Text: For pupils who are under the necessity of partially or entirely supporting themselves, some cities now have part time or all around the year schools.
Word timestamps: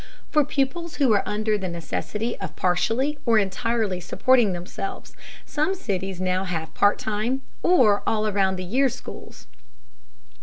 For 0.31 0.43
pupils 0.43 0.95
who 0.95 1.13
are 1.13 1.21
under 1.27 1.59
the 1.59 1.69
necessity 1.69 2.35
of 2.39 2.55
partially 2.55 3.19
or 3.23 3.37
entirely 3.37 3.99
supporting 3.99 4.51
themselves, 4.51 5.15
some 5.45 5.75
cities 5.75 6.19
now 6.19 6.43
have 6.43 6.73
part 6.73 6.97
time 6.97 7.43
or 7.61 8.01
all 8.07 8.25
around 8.27 8.55
the 8.55 8.63
year 8.65 8.89
schools. 8.89 9.45